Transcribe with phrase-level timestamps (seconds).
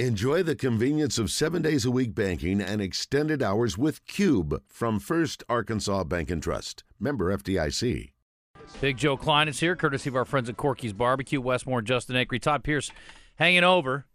[0.00, 4.98] Enjoy the convenience of seven days a week banking and extended hours with Cube from
[4.98, 6.82] First Arkansas Bank and Trust.
[6.98, 8.10] Member FDIC.
[8.80, 12.42] Big Joe Kleine is here, courtesy of our friends at Corky's Barbecue, Westmore, Justin Acree,
[12.42, 12.90] Todd Pierce
[13.36, 14.06] hanging over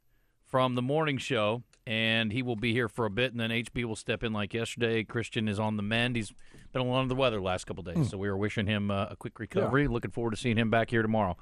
[0.44, 3.86] from the morning show, and he will be here for a bit, and then HB
[3.86, 5.06] will step in like yesterday.
[5.06, 6.18] Christian is on the mend.
[6.18, 6.34] He's
[6.74, 8.92] been a lot of the weather the last couple days, so we are wishing him
[8.92, 9.88] uh, a quick recovery.
[9.88, 11.38] Looking forward to seeing him back here tomorrow.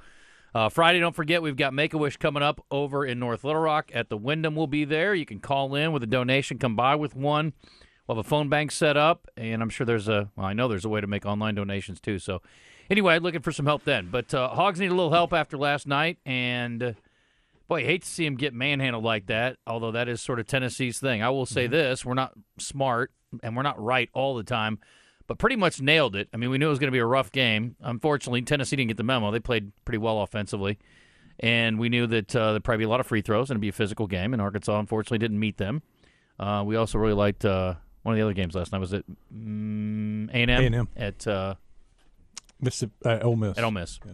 [0.55, 3.61] Uh, Friday, don't forget, we've got Make a Wish coming up over in North Little
[3.61, 4.55] Rock at the Wyndham.
[4.55, 5.14] We'll be there.
[5.14, 7.54] You can call in with a donation, come by with one.
[8.07, 10.68] We'll have a phone bank set up, and I'm sure there's a, well, I know
[10.68, 12.19] there's a way to make online donations too.
[12.19, 12.41] So,
[12.89, 14.07] anyway, looking for some help then.
[14.10, 16.93] But uh, Hogs need a little help after last night, and uh,
[17.68, 20.47] boy, I hate to see him get manhandled like that, although that is sort of
[20.47, 21.21] Tennessee's thing.
[21.21, 23.11] I will say this we're not smart,
[23.43, 24.79] and we're not right all the time
[25.27, 26.29] but pretty much nailed it.
[26.33, 27.75] I mean, we knew it was going to be a rough game.
[27.81, 29.31] Unfortunately, Tennessee didn't get the memo.
[29.31, 30.79] They played pretty well offensively,
[31.39, 33.61] and we knew that uh, there'd probably be a lot of free throws and it'd
[33.61, 34.33] be a physical game.
[34.33, 35.83] And Arkansas, unfortunately, didn't meet them.
[36.39, 38.79] Uh, we also really liked uh, one of the other games last night.
[38.79, 40.87] Was it mm, A&M, A&M.
[40.95, 41.55] at uh,
[42.61, 43.57] Mississippi, uh, Ole Miss.
[43.57, 43.99] at Ole Miss?
[44.05, 44.11] Yeah.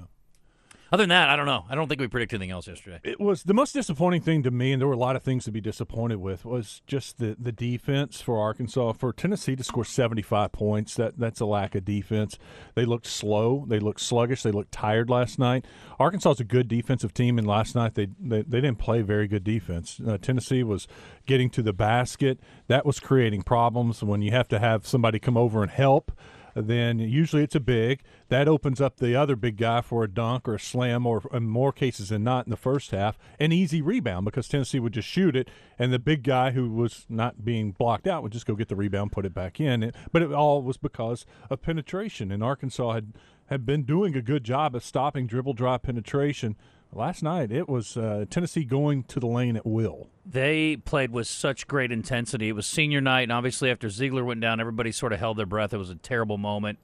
[0.94, 1.66] Other than that, I don't know.
[1.68, 3.00] I don't think we predicted anything else yesterday.
[3.04, 5.44] It was the most disappointing thing to me, and there were a lot of things
[5.46, 6.46] to be disappointed with.
[6.46, 8.94] Was just the the defense for Arkansas.
[8.94, 12.38] For Tennessee to score seventy five points, that that's a lack of defense.
[12.76, 13.66] They looked slow.
[13.68, 14.44] They looked sluggish.
[14.44, 15.66] They looked tired last night.
[15.98, 19.28] Arkansas is a good defensive team, and last night they they, they didn't play very
[19.28, 20.00] good defense.
[20.08, 20.88] Uh, Tennessee was
[21.26, 22.40] getting to the basket.
[22.68, 26.12] That was creating problems when you have to have somebody come over and help
[26.56, 28.02] then usually it's a big.
[28.30, 31.48] That opens up the other big guy for a dunk or a slam, or in
[31.48, 35.08] more cases than not in the first half, an easy rebound because Tennessee would just
[35.08, 38.56] shoot it, and the big guy who was not being blocked out would just go
[38.56, 39.92] get the rebound, put it back in.
[40.12, 43.14] But it all was because of penetration, and Arkansas had
[43.48, 46.56] had been doing a good job of stopping dribble drive penetration.
[46.96, 50.10] Last night, it was uh, Tennessee going to the lane at will.
[50.26, 52.50] They played with such great intensity.
[52.50, 55.46] It was senior night, and obviously after Zeigler went down, everybody sort of held their
[55.46, 55.74] breath.
[55.74, 56.80] It was a terrible moment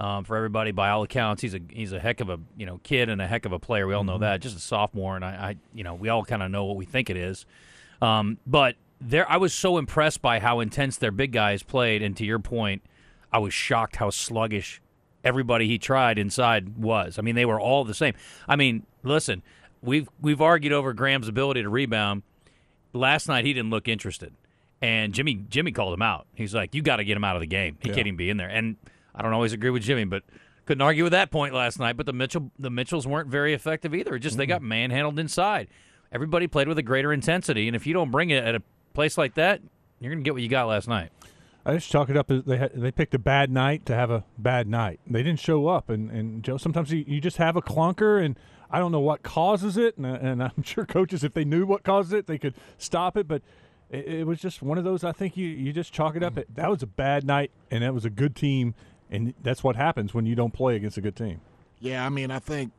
[0.00, 0.72] um, for everybody.
[0.72, 3.26] By all accounts, he's a he's a heck of a you know kid and a
[3.26, 3.86] heck of a player.
[3.86, 4.40] We all know that.
[4.40, 6.84] Just a sophomore, and I, I you know we all kind of know what we
[6.84, 7.46] think it is.
[8.00, 12.16] Um, but there, I was so impressed by how intense their big guys played, and
[12.16, 12.82] to your point,
[13.32, 14.81] I was shocked how sluggish
[15.24, 17.18] everybody he tried inside was.
[17.18, 18.14] I mean, they were all the same.
[18.48, 19.42] I mean, listen,
[19.82, 22.22] we've we've argued over Graham's ability to rebound.
[22.92, 24.34] Last night he didn't look interested,
[24.80, 26.26] and Jimmy Jimmy called him out.
[26.34, 27.78] He's like, "You got to get him out of the game.
[27.80, 27.94] He Yeah.
[27.94, 28.76] can't even be in there." And
[29.14, 30.22] I don't always agree with Jimmy, but
[30.66, 31.96] couldn't argue with that point last night.
[31.96, 34.18] But the Mitchell the Mitchells weren't very effective either.
[34.18, 34.50] Just they mm-hmm.
[34.50, 35.68] got manhandled inside.
[36.12, 38.62] Everybody played with a greater intensity, and if you don't bring it at a
[38.92, 39.62] place like that,
[40.00, 41.10] you're gonna get what you got last night.
[41.64, 44.10] I just chalk it up as they had, they picked a bad night to have
[44.10, 45.00] a bad night.
[45.06, 46.56] They didn't show up, and and Joe.
[46.56, 48.36] Sometimes you, you just have a clunker, and
[48.70, 51.84] I don't know what causes it, and, and I'm sure coaches, if they knew what
[51.84, 53.28] caused it, they could stop it.
[53.28, 53.42] But
[53.90, 55.04] it, it was just one of those.
[55.04, 56.36] I think you you just chalk it up.
[56.36, 58.74] At, that was a bad night, and that was a good team,
[59.10, 61.40] and that's what happens when you don't play against a good team.
[61.78, 62.72] Yeah, I mean, I think,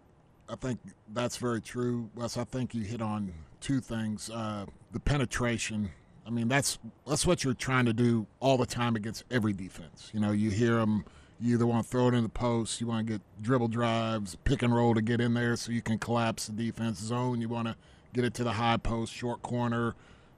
[0.50, 0.80] I think
[1.14, 2.38] that's very true, Wes.
[2.38, 5.92] I think you hit on two things: uh, the penetration.
[6.26, 10.10] I mean, that's that's what you're trying to do all the time against every defense.
[10.14, 11.06] You know, you hear them.
[11.40, 14.38] You either want to throw it in the post, you want to get dribble drives,
[14.46, 17.42] pick and roll to get in there so you can collapse the defense zone.
[17.42, 17.76] You want to
[18.14, 19.94] get it to the high post, short corner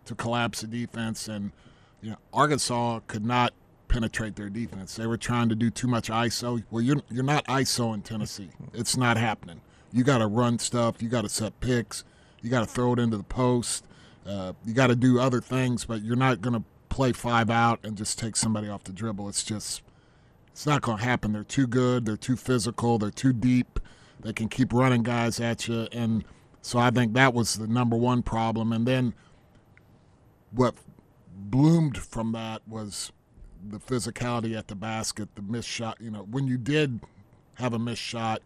[0.05, 1.27] to collapse the defense.
[1.27, 1.51] And
[2.01, 3.53] you know, Arkansas could not
[3.87, 4.95] penetrate their defense.
[4.95, 6.63] They were trying to do too much ISO.
[6.71, 8.49] Well, you're you're not ISO in Tennessee.
[8.73, 9.61] It's not happening.
[9.91, 11.01] You got to run stuff.
[11.01, 12.03] You got to set picks.
[12.41, 13.85] You got to throw it into the post.
[14.25, 17.79] Uh, you got to do other things, but you're not going to play five out
[17.83, 19.29] and just take somebody off the dribble.
[19.29, 19.81] It's just
[20.51, 21.33] it's not going to happen.
[21.33, 22.05] They're too good.
[22.05, 22.97] They're too physical.
[22.97, 23.79] They're too deep.
[24.21, 26.23] They can keep running guys at you, and
[26.61, 28.71] so I think that was the number one problem.
[28.71, 29.13] And then
[30.51, 30.73] what
[31.35, 33.11] bloomed from that was
[33.69, 35.97] the physicality at the basket, the missed shot.
[35.99, 37.01] You know, when you did
[37.55, 38.41] have a missed shot,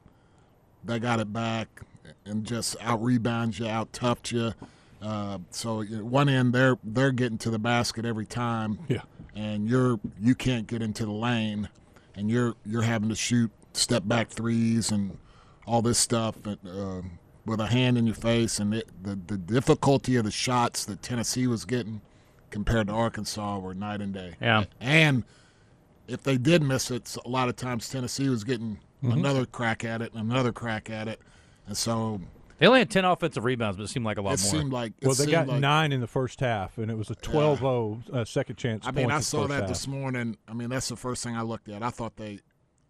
[0.84, 1.82] they got it back
[2.26, 4.54] and just out rebound you, out toughed you.
[5.02, 9.02] Uh, so one end, they're they're getting to the basket every time, Yeah.
[9.36, 11.70] and you're you can't get into the lane,
[12.16, 15.18] and you're you're having to shoot step back threes and
[15.66, 17.02] all this stuff and, uh,
[17.46, 21.02] with a hand in your face, and it, the the difficulty of the shots that
[21.02, 22.02] Tennessee was getting
[22.50, 24.34] compared to Arkansas were night and day.
[24.42, 24.66] Yeah.
[24.82, 25.24] And
[26.08, 30.02] if they did miss it, a lot of times Tennessee was getting another crack at
[30.02, 31.22] it and another crack at it,
[31.68, 32.20] and so
[32.60, 34.52] They only had ten offensive rebounds, but it seemed like a lot it more.
[34.52, 36.98] seemed like it Well, they seemed got like, nine in the first half, and it
[36.98, 38.86] was a 12-0 uh, second chance.
[38.86, 39.70] I mean, I saw that half.
[39.70, 40.38] this morning.
[40.48, 41.82] I mean, that's the first thing I looked at.
[41.82, 42.40] I thought they,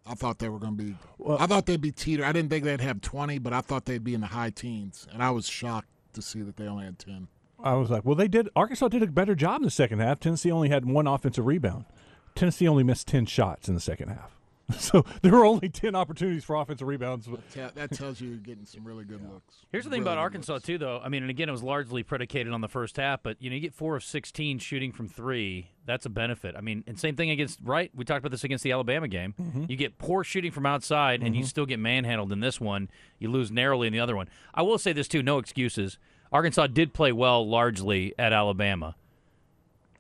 [0.08, 0.96] I thought they were going to be.
[1.38, 2.26] I thought they'd be teeter.
[2.26, 5.08] I didn't think they'd have twenty, but I thought they'd be in the high teens,
[5.14, 7.28] and I was shocked to see that they only had ten.
[7.64, 8.50] I was like, well, they did.
[8.56, 10.20] Arkansas did a better job in the second half.
[10.20, 11.86] Tennessee only had one offensive rebound.
[12.34, 14.39] Tennessee only missed ten shots in the second half.
[14.80, 17.28] So there were only ten opportunities for offensive rebounds.
[17.54, 19.56] Te- that tells you you're getting some really good looks.
[19.72, 20.66] Here's the thing Really about Arkansas looks.
[20.66, 21.00] too, though.
[21.04, 23.56] I mean, and again, it was largely predicated on the first half, but you know,
[23.56, 25.72] you get four of sixteen shooting from three.
[25.86, 26.56] That's a benefit.
[26.56, 27.92] I mean, and same thing against right.
[27.96, 29.34] We talked about this against the Alabama game.
[29.42, 29.66] Mm-hmm.
[29.68, 32.90] You get poor shooting from outside, and you still get manhandled in this one.
[33.18, 34.30] You lose narrowly in the other one.
[34.54, 35.98] I will say this too: no excuses.
[36.32, 38.96] Arkansas did play well largely at Alabama.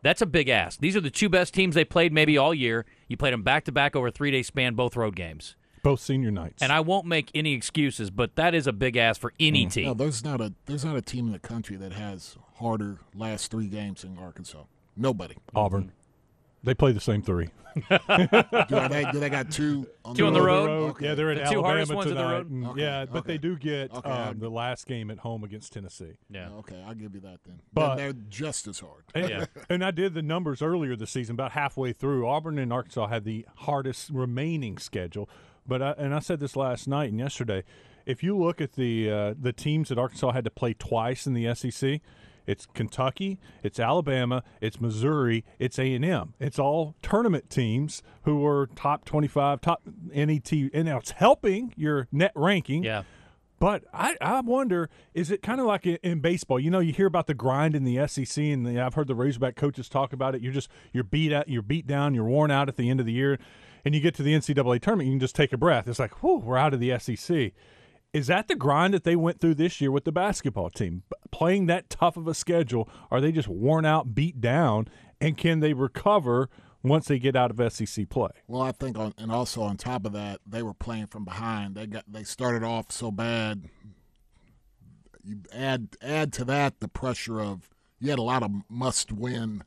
[0.01, 0.79] That's a big ask.
[0.79, 2.85] These are the two best teams they played maybe all year.
[3.09, 5.57] You played them back to back over a three day span, both road games.
[5.81, 6.61] Both senior nights.
[6.61, 9.71] And I won't make any excuses, but that is a big ass for any mm.
[9.71, 9.85] team.
[9.85, 13.51] No, there's not a there's not a team in the country that has harder last
[13.51, 14.63] three games in Arkansas.
[14.95, 15.35] Nobody.
[15.55, 15.83] Auburn.
[15.83, 15.98] Mm-hmm.
[16.63, 17.49] They play the same three.
[17.89, 20.65] do, they, do they got two on Two the on the road?
[20.67, 20.89] road?
[20.91, 21.05] Okay.
[21.05, 22.49] Yeah, they're at The two Alabama hardest ones on the road?
[22.49, 23.27] and- Okay, Yeah, but okay.
[23.33, 26.17] they do get Okay, um, the last game at home against Tennessee.
[26.29, 26.49] Yeah.
[26.59, 27.61] Okay, I'll give you that then.
[27.73, 29.03] But- they're just as hard.
[29.15, 29.45] And, Yeah.
[29.69, 32.27] and I did the numbers earlier this season, about halfway through.
[32.27, 35.29] Auburn and Arkansas had the hardest remaining schedule.
[35.67, 37.63] But I, and I said this last night and yesterday.
[38.05, 41.33] If you look at the uh, the teams that Arkansas had to play twice in
[41.35, 42.01] the SEC,
[42.45, 46.33] it's Kentucky, it's Alabama, it's Missouri, it's A and M.
[46.39, 49.81] It's all tournament teams who are top twenty five, top
[50.13, 52.83] NET, and now it's helping your net ranking.
[52.83, 53.03] Yeah.
[53.59, 56.61] But I, I wonder, is it kind of like in, in baseball?
[56.61, 59.15] You know, you hear about the grind in the SEC, and the, I've heard the
[59.15, 60.41] Razorback coaches talk about it.
[60.41, 63.05] You're just you're beat out, you're beat down, you're worn out at the end of
[63.05, 63.37] the year,
[63.83, 65.87] and you get to the NCAA tournament, you can just take a breath.
[65.87, 67.51] It's like, whew, we're out of the SEC.
[68.11, 71.67] Is that the grind that they went through this year with the basketball team, playing
[71.67, 72.89] that tough of a schedule?
[73.11, 74.87] Are they just worn out, beat down,
[75.21, 76.49] and can they recover
[76.81, 78.29] once they get out of SEC play?
[78.47, 81.75] Well, I think, on, and also on top of that, they were playing from behind.
[81.75, 83.69] They got they started off so bad.
[85.23, 87.69] You add add to that the pressure of
[87.99, 89.61] you had a lot of must win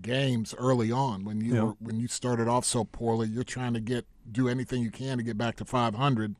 [0.00, 1.62] games early on when you Yeah.
[1.64, 3.28] were, when you started off so poorly.
[3.28, 6.36] You're trying to get do anything you can to get back to 500.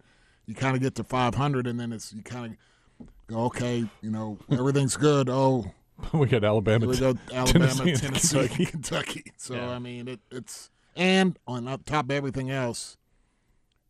[0.53, 2.59] You kind of get to 500, and then it's you kind
[3.01, 5.31] of go okay, you know everything's good.
[5.31, 5.73] Oh,
[6.13, 8.65] we got Alabama, we go, Alabama, Tennessee, Tennessee, Kentucky.
[8.71, 9.33] Kentucky.
[9.39, 9.71] So Yeah.
[9.71, 12.99] I mean, it, it's and on top of everything else,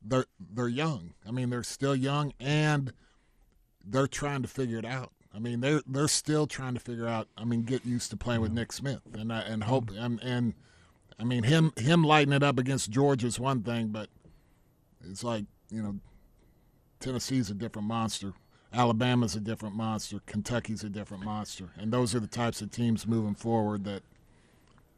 [0.04, 1.14] they're they're young.
[1.26, 2.92] I mean, they're still young, and
[3.84, 5.10] they're trying to figure it out.
[5.34, 7.26] I mean, they're they're still trying to figure out.
[7.36, 9.98] I mean, get used to playing with Nick Smith, and I, and hope mm-hmm.
[9.98, 10.54] and and
[11.18, 14.08] I mean him him lighting it up against Georgia is one thing, but
[15.10, 15.96] it's like you know,
[17.02, 18.32] Tennessee's a different monster.
[18.72, 20.20] Alabama's a different monster.
[20.24, 24.02] Kentucky's a different monster, and those are the types of teams moving forward that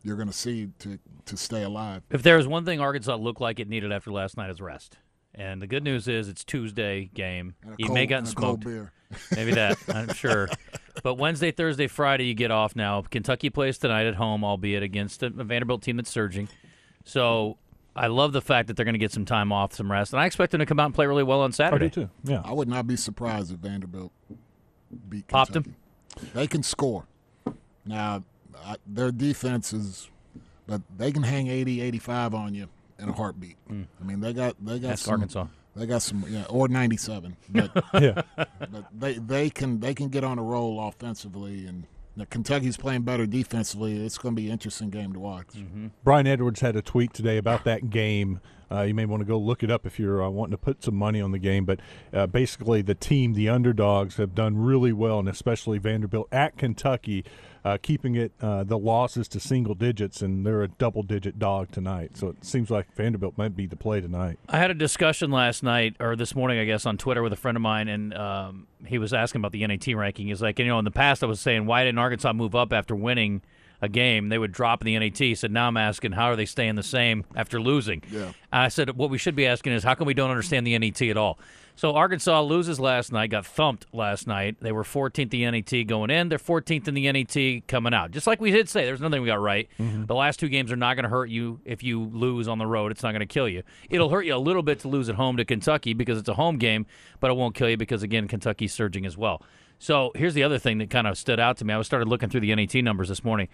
[0.02, 2.02] you're going to see to to stay alive.
[2.10, 4.98] If there was one thing Arkansas looked like it needed after last night, is rest.
[5.34, 7.54] And the good news is it's Tuesday game.
[7.78, 8.64] You cold, may gotten and a cold smoked.
[8.64, 8.92] beer.
[9.34, 9.78] Maybe that.
[9.88, 10.48] I'm sure.
[11.02, 13.02] But Wednesday, Thursday, Friday, you get off now.
[13.02, 16.48] Kentucky plays tonight at home, albeit against a Vanderbilt team that's surging.
[17.04, 17.58] So
[17.96, 20.20] I love the fact that they're going to get some time off, some rest, and
[20.20, 21.86] I expect them to come out and play really well on Saturday.
[21.86, 22.12] I do Saturday.
[22.24, 22.32] too.
[22.32, 22.42] Yeah.
[22.44, 24.12] I would not be surprised if Vanderbilt
[25.08, 25.76] beat Popped Kentucky.
[26.32, 27.06] They can score.
[27.84, 28.24] Now,
[28.64, 30.08] I, their defense is,
[30.66, 32.68] but they can hang 80, 85 on you
[32.98, 33.56] in a heartbeat.
[33.68, 33.82] Hmm.
[34.00, 35.46] I mean, they got they got That's some, Arkansas.
[35.76, 37.36] They got some, yeah, or 97.
[37.48, 38.22] But yeah.
[38.36, 41.84] but they they can they can get on a roll offensively, and
[42.16, 44.04] now Kentucky's playing better defensively.
[44.04, 45.48] It's going to be an interesting game to watch.
[46.04, 48.40] Brian Edwards had a tweet today about that game.
[48.70, 50.82] Uh, you may want to go look it up if you're uh, wanting to put
[50.82, 51.64] some money on the game.
[51.64, 51.80] But
[52.12, 57.24] uh, basically, the team, the underdogs, have done really well, and especially Vanderbilt at Kentucky,
[57.64, 62.16] uh, keeping it uh, the losses to single digits, and they're a double-digit dog tonight.
[62.16, 64.38] So it seems like Vanderbilt might be the play tonight.
[64.48, 67.36] I had a discussion last night or this morning, I guess, on Twitter with a
[67.36, 70.26] friend of mine, and um, he was asking about the NET ranking.
[70.26, 72.72] He's like, you know, in the past, I was saying, why didn't Arkansas move up
[72.72, 73.40] after winning
[73.80, 74.28] a game?
[74.28, 75.18] They would drop in the NET.
[75.18, 78.02] He said, now I'm asking, how are they staying the same after losing?
[78.10, 78.32] Yeah.
[78.52, 81.02] I said, what we should be asking is, how come we don't understand the NET
[81.02, 81.38] at all?
[81.76, 84.58] So Arkansas loses last night, got thumped last night.
[84.60, 86.28] They were 14th in the NET going in.
[86.28, 88.12] They're 14th in the NET coming out.
[88.12, 89.68] Just like we did say, there's nothing we got right.
[89.80, 90.04] Mm-hmm.
[90.04, 92.66] The last two games are not going to hurt you if you lose on the
[92.66, 92.92] road.
[92.92, 93.64] It's not going to kill you.
[93.90, 96.34] It'll hurt you a little bit to lose at home to Kentucky because it's a
[96.34, 96.86] home game,
[97.18, 99.42] but it won't kill you because, again, Kentucky's surging as well.
[99.84, 101.74] So here's the other thing that kind of stood out to me.
[101.74, 103.48] I was started looking through the NET numbers this morning.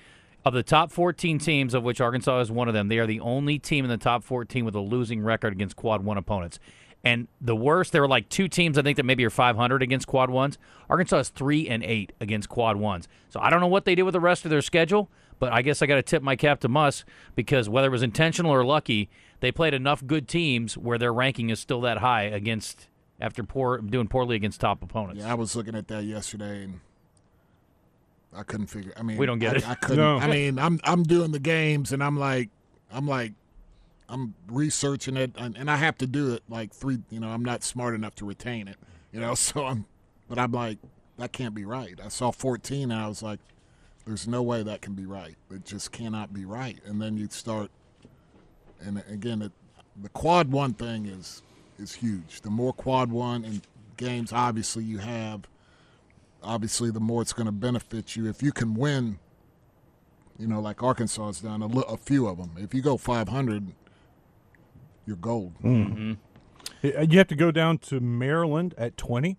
[0.44, 3.18] Of the top 14 teams, of which Arkansas is one of them, they are the
[3.18, 6.60] only team in the top 14 with a losing record against quad one opponents.
[7.02, 10.06] And the worst, there were like two teams I think that maybe are 500 against
[10.06, 10.56] quad ones.
[10.88, 13.08] Arkansas is three and eight against quad ones.
[13.28, 15.10] So I don't know what they did with the rest of their schedule,
[15.40, 18.04] but I guess I got to tip my cap to Muss because whether it was
[18.04, 19.10] intentional or lucky,
[19.40, 22.86] they played enough good teams where their ranking is still that high against
[23.20, 25.22] after poor doing poorly against top opponents.
[25.22, 26.80] Yeah, I was looking at that yesterday, and
[28.34, 28.92] I couldn't figure.
[28.96, 29.68] I mean, We don't get I, it.
[29.68, 29.98] I couldn't.
[29.98, 30.18] No.
[30.18, 32.48] I mean, I'm I'm doing the games, and I'm like,
[32.90, 33.32] I'm like,
[34.08, 36.98] I'm researching it, and, and I have to do it like three.
[37.10, 38.76] You know, I'm not smart enough to retain it.
[39.12, 39.86] You know, so I'm,
[40.28, 40.78] but I'm like,
[41.18, 41.98] that can't be right.
[42.02, 43.40] I saw 14, and I was like,
[44.06, 45.36] there's no way that can be right.
[45.50, 46.78] It just cannot be right.
[46.86, 47.70] And then you start,
[48.80, 49.52] and again, it,
[50.00, 51.42] the quad one thing is
[51.80, 52.42] is huge.
[52.42, 53.62] The more quad one and
[53.96, 55.42] games, obviously you have
[56.42, 58.26] obviously the more it's going to benefit you.
[58.28, 59.18] If you can win,
[60.38, 62.52] you know, like Arkansas has done, a, li- a few of them.
[62.56, 63.72] If you go 500,
[65.06, 65.52] you're gold.
[65.62, 69.36] Uh, You have to go down to Maryland at 20.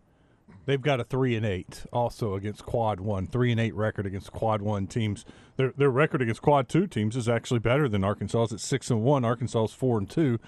[0.67, 4.31] They've got a three and eight also against quad one, three and eight record against
[4.31, 5.25] quad one teams.
[5.57, 8.53] Their their record against quad two teams is actually better than Arkansas's.
[8.53, 9.25] It's six and one.
[9.25, 10.39] Arkansas's four and two.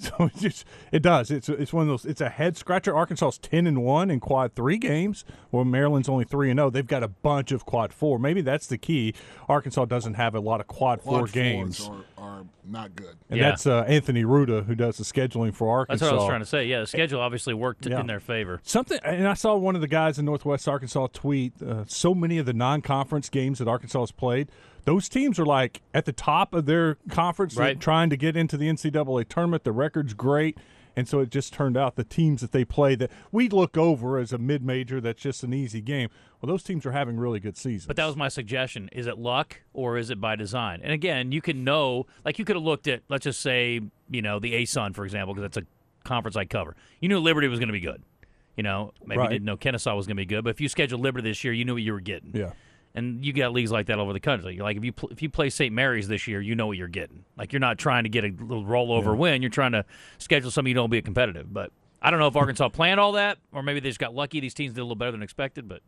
[0.18, 1.30] So it just it does.
[1.30, 2.04] It's it's one of those.
[2.06, 2.96] It's a head scratcher.
[2.96, 6.70] Arkansas's ten and one in quad three games, while Maryland's only three and zero.
[6.70, 8.18] They've got a bunch of quad four.
[8.18, 9.14] Maybe that's the key.
[9.48, 11.88] Arkansas doesn't have a lot of quad, Quad four games.
[11.88, 13.16] are, are not good.
[13.30, 13.48] And Yeah.
[13.50, 16.04] that's uh, Anthony Ruda who does the scheduling for Arkansas.
[16.04, 16.66] That's what I was trying to say.
[16.66, 18.00] Yeah, the schedule obviously worked Yeah.
[18.00, 18.60] in their favor.
[18.62, 21.54] Something, and I saw one of the guys in Northwest Arkansas tweet.
[21.62, 24.48] Uh, so many of the non-conference games that Arkansas has played,
[24.84, 27.80] those teams are like at the top of their conference, Right.
[27.80, 29.64] trying to get into the NCAA tournament.
[29.64, 30.58] The record's great,
[30.96, 34.18] and so it just turned out the teams that they play that we look over
[34.18, 36.08] as a mid-major that's just an easy game.
[36.40, 37.86] Well, those teams are having really good seasons.
[37.86, 38.88] But that was my suggestion.
[38.92, 40.80] Is it luck or is it by design?
[40.82, 43.80] And again, you can know, like you could have looked at, let's just say,
[44.10, 45.68] you know, the ASUN, for example, because that's a
[46.08, 46.76] conference I cover.
[47.00, 48.02] You knew Liberty was going to be good.
[48.56, 49.24] You know, maybe Right.
[49.30, 51.44] you didn't know Kennesaw was going to be good, but if you scheduled Liberty this
[51.44, 52.32] year, you knew what you were getting.
[52.34, 52.52] yeah.
[52.94, 54.58] And you got leagues like that all over the country.
[54.58, 55.72] Like if you pl- if you play St.
[55.72, 57.24] Mary's this year, you know what you're getting.
[57.36, 59.42] Like you're not trying to get a little rollover win.
[59.42, 59.84] You're trying to
[60.18, 61.52] schedule something you don't be competitive.
[61.52, 61.70] But
[62.02, 64.40] I don't know if Arkansas planned all that, or maybe they just got lucky.
[64.40, 65.68] These teams did a little better than expected.
[65.68, 65.82] But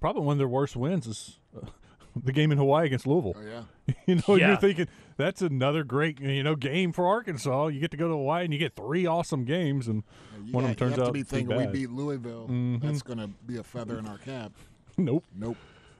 [0.00, 1.66] Probably one of their worst wins is uh,
[2.24, 3.36] the game in Hawaii against Louisville.
[3.36, 3.94] Oh yeah.
[4.06, 4.48] You know, Yeah.
[4.48, 7.66] you're thinking that's another great you know game for Arkansas.
[7.66, 10.04] You get to go to Hawaii and you get three awesome games, and
[10.42, 11.66] You, one got- of them turns you have out to be to be thinking we
[11.66, 12.46] beat Louisville.
[12.82, 14.52] That's going to be a feather in our cap.
[14.96, 15.24] nope.
[15.36, 15.56] Nope.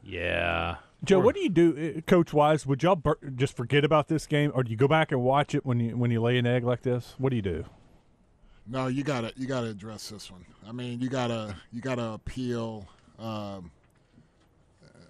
[0.07, 2.67] Yeah, Joe, what do you do, coach wise?
[2.67, 5.55] Would y'all bur- just forget about this game, or do you go back and watch
[5.55, 7.15] it when you when you lay an egg like this?
[7.19, 7.65] What do you do?
[8.67, 10.45] No, you gotta you gotta address this one.
[10.67, 13.71] I mean, you gotta you gotta appeal um,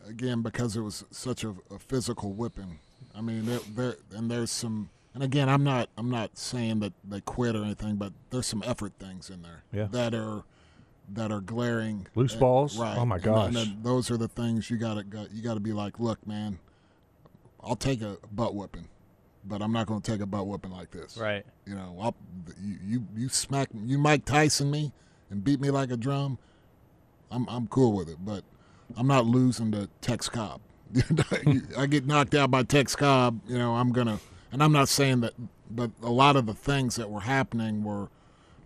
[0.06, 2.78] again because it was such a, a physical whipping.
[3.14, 4.90] I mean, there, there and there's some.
[5.14, 8.62] And again, I'm not I'm not saying that they quit or anything, but there's some
[8.66, 9.86] effort things in there Yeah.
[9.92, 10.44] that are
[11.12, 12.06] that are glaring.
[12.14, 12.78] Loose And- balls?
[12.78, 12.98] Oh right?
[12.98, 13.46] Oh, my And- gosh.
[13.48, 16.58] And, then those are the things you gotta go, you gotta be like, look, man,
[17.62, 18.88] I'll take a butt whipping,
[19.44, 21.16] but I'm not going to take a butt whipping like this.
[21.16, 21.44] right.
[21.66, 22.14] You know, I'll,
[22.62, 24.92] you you you smack you Mike Tyson me
[25.30, 26.38] and beat me like a drum.
[27.30, 28.44] I'm I'm cool with it, but
[28.96, 30.60] I'm not losing to Tex Cobb.
[31.76, 33.40] I get knocked out by Tex Cobb.
[33.48, 34.20] You know, I'm gonna,
[34.52, 35.32] and I'm not saying that,
[35.68, 38.08] but a lot of the things that were happening were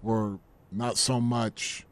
[0.02, 0.38] were
[0.70, 1.86] not so much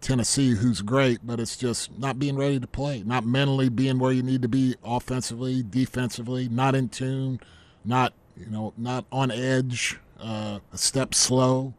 [0.00, 4.12] Tennessee, who's great, but it's just not being ready to play, not mentally being where
[4.12, 7.40] you need to be offensively, defensively, not in tune,
[7.84, 11.74] not you know, not on edge, uh, a step slow,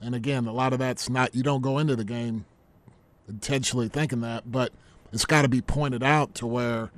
[0.00, 1.34] and again, a lot of that's not.
[1.34, 2.44] You don't go into the game
[3.28, 4.72] intentionally thinking that, but
[5.12, 6.90] it's got to be pointed out to where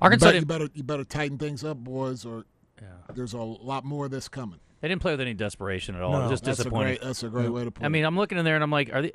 [0.00, 2.44] Arkansas you, didn't, better you better tighten things up, boys, or
[2.80, 2.88] yeah.
[3.14, 4.60] there's a lot more of this coming.
[4.84, 6.10] They didn't play with any desperation at all.
[6.12, 6.96] it No, was just that's disappointing.
[6.96, 7.86] a great that's a great way to put it.
[7.86, 9.12] I mean, I'm looking in there and I'm like, are they,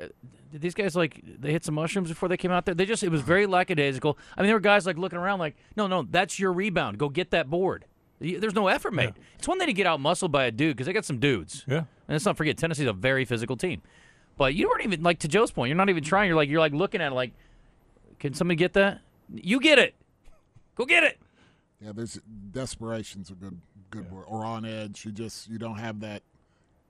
[0.51, 2.73] did these guys like they hit some mushrooms before they came out there?
[2.73, 4.17] They just it was very lackadaisical.
[4.35, 6.97] I mean, there were guys like looking around like, no, no, that's your rebound.
[6.97, 7.85] Go get that board.
[8.19, 9.13] There's no effort made.
[9.37, 11.65] It's one thing to get out muscled by a dude because they got some dudes.
[11.67, 11.77] Yeah.
[11.77, 13.83] And let's not forget Tennessee's a very physical team.
[14.37, 15.69] But you weren't even like to Joe's point.
[15.69, 16.29] You're not even trying.
[16.29, 17.33] You're like you're like looking at it like,
[18.17, 19.01] can somebody get that?
[19.31, 19.93] You get it.
[20.75, 21.19] Go get it.
[21.79, 22.19] Yeah, there's
[22.51, 24.25] desperation's a good good word.
[24.27, 25.05] Or on edge.
[25.05, 26.23] You just you don't have that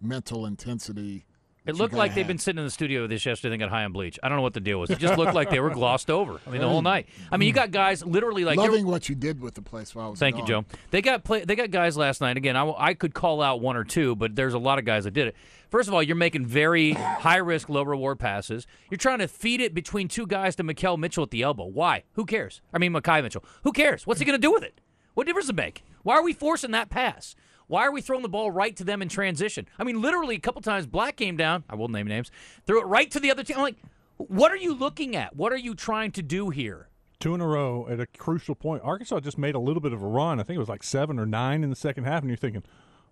[0.02, 1.26] mental intensity.
[1.66, 3.84] It looked like they've been sitting in the studio with this yesterday and got high
[3.84, 4.18] on bleach.
[4.24, 4.90] I don't know what the deal was.
[4.90, 6.40] It just looked like they were glossed over.
[6.48, 7.08] I mean, the whole night.
[7.32, 10.08] I mean, you got guys literally like loving what you did with the place while
[10.08, 10.46] I was Thank you.
[10.46, 10.66] Joe.
[10.90, 12.38] They got play, They got guys last night.
[12.38, 15.04] Again, I, I could call out one or two, but there's a lot of guys
[15.04, 15.36] that did it.
[15.70, 18.66] First of all, you're making very high risk, low reward passes.
[18.90, 21.66] You're trying to feed it between two guys to Makhel Mitchell at the elbow.
[21.66, 22.04] Why?
[22.14, 22.62] Who cares?
[22.74, 23.44] I mean, Makhi Mitchell.
[23.64, 24.08] Who cares?
[24.08, 24.82] What's he going to do with it?
[25.14, 25.84] What difference does it make?
[26.04, 27.36] Why are we forcing that pass?
[27.68, 29.68] Why are we throwing the ball right to them in transition?
[29.78, 31.64] I mean, literally a couple times, Black came down.
[31.70, 32.32] I won't name names.
[32.66, 33.58] Threw it right to the other team.
[33.58, 33.78] I'm like,
[34.18, 35.36] what are you looking at?
[35.36, 36.90] What are you trying to do here?
[37.20, 38.82] Two in a row at a crucial point.
[38.84, 40.40] Arkansas just made a little bit of a run.
[40.40, 42.64] I think it was like seven or nine in the second half, and you're thinking,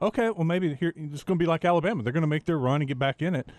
[0.01, 2.03] okay, well maybe here it's going to be like Alabama.
[2.03, 3.49] They're going to make their run and get back in it.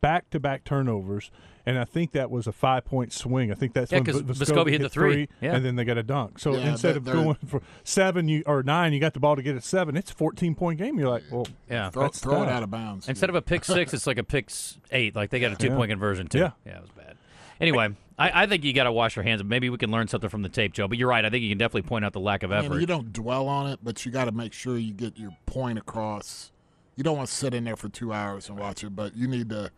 [0.00, 1.30] Back to back turnovers,
[1.64, 3.50] and I think that was a five point swing.
[3.50, 5.28] I think that's Yeah, when 'cause Vis- Vescovi hit the three.
[5.40, 5.54] Yeah.
[5.56, 6.38] and then they got a dunk.
[6.38, 9.42] So Yeah, instead of going for seven you or nine, you got the ball to
[9.42, 9.96] get it seven.
[9.96, 10.98] It's a fourteen point game.
[10.98, 11.90] You're like, well, Yeah.
[11.90, 13.08] Throw, That's throw it out of bounds.
[13.08, 14.50] Instead of a pick six, it's like a pick
[14.92, 15.16] eight.
[15.16, 16.38] Like they got a two point conversion too.
[16.38, 16.50] Yeah.
[16.64, 17.16] yeah, it was bad.
[17.58, 17.88] Anyway,
[18.18, 19.42] I, I think you got to wash your hands.
[19.42, 20.88] Maybe we can learn something from the tape, Joe.
[20.88, 21.24] But you're right.
[21.24, 22.80] I think you can definitely point out the lack of I mean, effort.
[22.80, 25.78] you don't dwell on it, but you got to make sure you get your point
[25.78, 26.52] across.
[26.96, 29.26] You don't want to sit in there for two hours and watch it, but you
[29.26, 29.70] need to,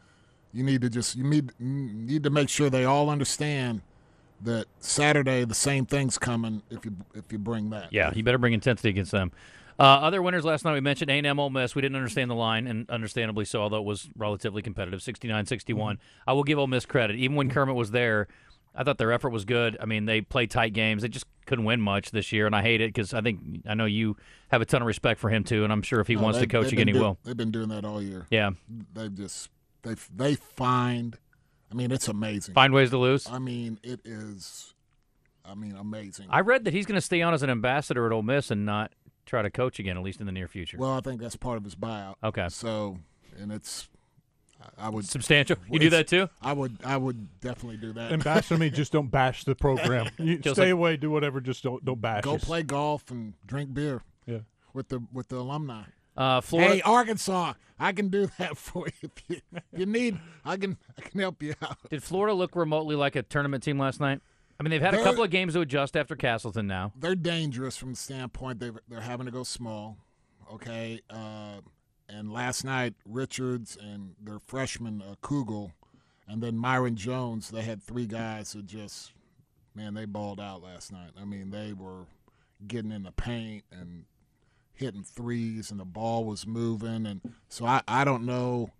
[0.52, 3.82] you need to just you need need to make sure they all understand
[4.42, 7.92] that Saturday the same thing's coming if you if you bring that.
[7.92, 9.32] Yeah, you better bring intensity against them.
[9.80, 11.74] Uh, other winners last night we mentioned A&M Ole Miss.
[11.76, 15.98] We didn't understand the line, and understandably so, although it was relatively competitive, 69-61.
[16.26, 17.14] I will give Ole Miss credit.
[17.16, 18.26] Even when Kermit was there,
[18.74, 19.76] I thought their effort was good.
[19.80, 21.02] I mean, they played tight games.
[21.02, 23.74] They just couldn't win much this year, and I hate it because I think I
[23.74, 24.16] know you
[24.48, 26.40] have a ton of respect for him too, and I'm sure if he No, wants
[26.40, 27.18] to coach again, been he do- will.
[27.22, 28.26] They've been doing that all year.
[28.32, 28.50] Yeah,
[28.94, 29.48] they've just
[29.82, 31.16] they they find.
[31.70, 32.54] I mean, it's amazing.
[32.54, 33.26] find ways to lose.
[33.28, 34.74] I mean, it is.
[35.44, 36.26] I mean, amazing.
[36.30, 38.64] I read that he's going to stay on as an ambassador at Ole Miss and
[38.66, 38.92] not
[39.26, 40.76] try to coach again, at least in the near future.
[40.78, 42.14] well, I think that's part of his buyout.
[42.24, 42.48] Okay.
[42.50, 42.98] So,
[43.38, 43.88] and it's.
[44.60, 45.04] I- I would.
[45.06, 45.56] Substantial.
[45.70, 46.28] You do that too?
[46.42, 46.78] I would.
[46.84, 48.10] I would definitely do that.
[48.12, 48.70] and bash me.
[48.70, 50.08] Just don't bash the program.
[50.18, 50.96] You stay like- away.
[50.96, 51.40] Do whatever.
[51.40, 52.24] Just don't don't bash.
[52.24, 52.44] Go us.
[52.44, 54.38] play golf and drink beer Yeah.
[54.74, 55.84] with the with the alumni.
[56.18, 56.74] Uh, Florida.
[56.74, 58.92] Hey, Arkansas, I can do that for you.
[59.16, 59.36] If you,
[59.72, 61.78] if you need, I can I can help you out.
[61.90, 64.20] Did Florida look remotely like a tournament team last night?
[64.58, 66.92] I mean, they've had a They're- couple of games to adjust after Castleton now.
[66.98, 69.96] They're dangerous from the standpoint they they're having to go small.
[70.52, 71.60] Okay, uh,
[72.08, 75.70] and last night Richards and their freshman uh, Kugel,
[76.26, 77.50] and then Myreon Jones.
[77.50, 79.12] They had three guys who just
[79.76, 81.10] man they balled out last night.
[81.20, 82.06] I mean they were
[82.66, 84.04] getting in the paint and
[84.78, 88.70] hitting threes, and the ball was moving, and so I I don't know,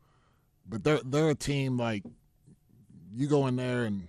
[0.69, 2.05] but they're they're a team like
[3.15, 4.09] you go in there and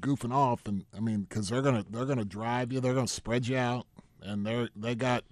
[0.00, 3.46] goofing off, and I mean, because they're gonna they're gonna drive you, they're gonna spread
[3.46, 3.86] you out,
[4.22, 5.24] and they're they got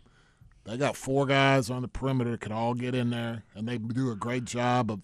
[0.64, 4.10] they got four guys on the perimeter could all get in there, and they do
[4.10, 5.00] a great job of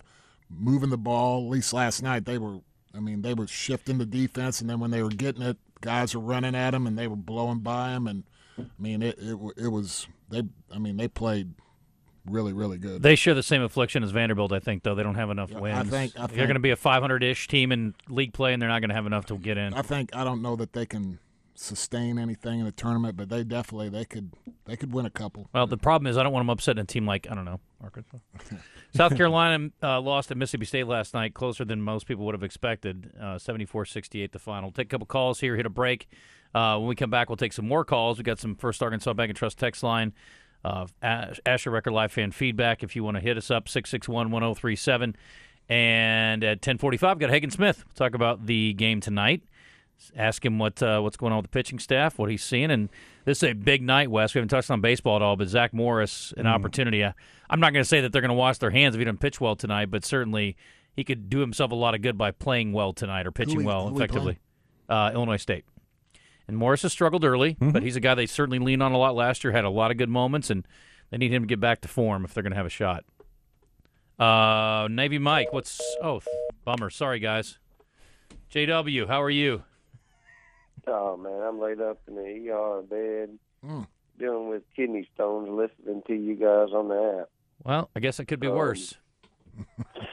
[0.50, 1.44] moving the ball.
[1.44, 2.60] At least last night, they were.
[2.94, 6.14] I mean, they were shifting the defense, and then when they were getting it, guys
[6.14, 8.24] were running at them, and they were blowing by them, and
[8.58, 10.42] I mean, it it, it was they.
[10.72, 11.54] I mean, they played
[12.26, 13.02] really really good.
[13.02, 14.94] They share the same affliction as Vanderbilt, I think, though.
[14.94, 17.72] They don't have enough Yeah, I think- I they're going to be a 500-ish team
[17.72, 19.74] in league play, and they're not going to have enough to get in.
[19.74, 21.18] I think I don't know that they can
[21.54, 24.32] sustain anything in the tournament, but they definitely they could
[24.66, 25.48] they could win a couple.
[25.52, 27.60] Well, the problem is I don't want them upsetting a team like I don't know
[27.82, 28.18] Arkansas.
[28.94, 32.42] South Carolina uh, lost at Mississippi State last night, closer than most people would have
[32.42, 33.12] expected.
[33.20, 34.70] Uh, 74-68 the final.
[34.70, 36.08] Take a couple calls here, hit a break.
[36.54, 38.18] Uh, when we come back, we'll take some more calls.
[38.18, 40.12] We got some First Arkansas Bank and Trust text line.
[40.64, 42.82] Uh, Asher Record Live fan feedback.
[42.82, 45.14] If you want to hit us up, 661-1037.
[45.68, 47.84] And at 1045, we've got Hagen Smith.
[47.86, 49.42] We'll talk about the game tonight
[50.16, 52.88] ask him what uh, what's going on with the pitching staff, what he's seeing, and
[53.24, 54.34] this is a big night, Wes.
[54.34, 57.02] We haven't touched on baseball at all, but Zach Morris, an opportunity.
[57.02, 57.12] Uh,
[57.50, 59.18] I'm not going to say that they're going to wash their hands if he doesn't
[59.18, 60.56] pitch well tonight, but certainly
[60.94, 63.64] he could do himself a lot of good by playing well tonight or pitching we-
[63.64, 64.38] well effectively.
[64.88, 65.64] Uh, Illinois State.
[66.48, 67.70] And Morris has struggled early, Mm-hmm.
[67.70, 69.52] but he's a guy they certainly lean on a lot last year.
[69.52, 70.66] Had a lot of good moments, and
[71.10, 73.04] they need him to get back to form if they're going to have a shot.
[74.18, 76.20] Uh, Navy Mike, what's oh
[76.64, 76.90] bummer.
[76.90, 77.58] Sorry guys.
[78.52, 79.62] JW, how are you?
[80.86, 83.86] Oh man, I'm laid up in the ER bed, Mm.
[84.18, 87.28] dealing with kidney stones, listening to you guys on the app.
[87.64, 88.94] Well, I guess it could be Um, worse.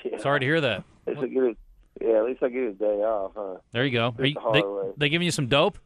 [0.03, 0.17] Yeah.
[0.19, 0.83] Sorry to hear that.
[1.07, 1.57] At least I get it.
[2.01, 3.57] Yeah, at least I get a day off, huh?
[3.71, 4.13] There you go.
[4.17, 4.91] Are you, the they, way.
[4.97, 5.77] they giving you some dope?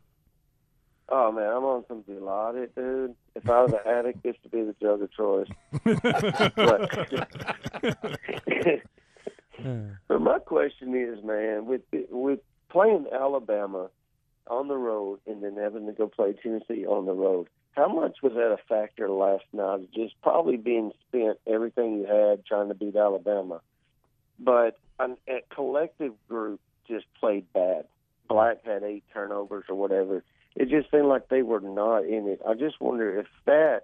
[1.11, 3.15] Oh man, I'm on some Dilaudid, dude.
[3.35, 5.47] If I was an addict, this would be the drug of choice.
[5.83, 6.03] but,
[10.07, 13.89] but my question is, man, with with playing Alabama
[14.47, 18.17] on the road and then having to go play Tennessee on the road, how much
[18.21, 19.89] was that a factor last night?
[19.93, 23.61] Just probably being spent everything you had trying to beat Alabama,
[24.37, 27.85] but an, a collective group just played bad.
[28.27, 30.23] Black had eight turnovers or whatever.
[30.55, 32.41] It just seemed like they were not in it.
[32.47, 33.83] I just wonder if that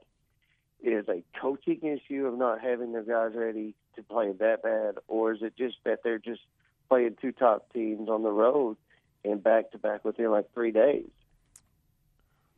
[0.84, 5.34] is a coaching issue of not having their guys ready to play that bad, or
[5.34, 6.42] is it just that they're just
[6.90, 8.78] playing two top teams on the road
[9.24, 11.10] and back to back within like three days?